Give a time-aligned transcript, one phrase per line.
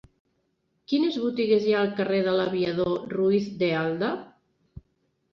[0.91, 4.09] Quines botigues hi ha al carrer de l'Aviador Ruiz de Alda?